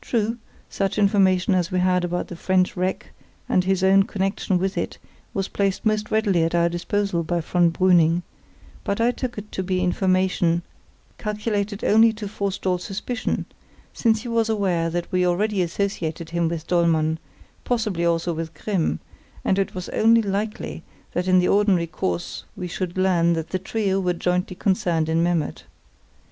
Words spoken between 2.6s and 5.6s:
wreck and his own connection with it was